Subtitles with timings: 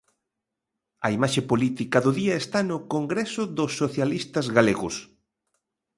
[1.05, 4.95] A imaxe política do día está no congreso dos socialistas galegos.